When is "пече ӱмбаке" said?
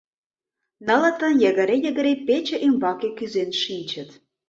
2.27-3.09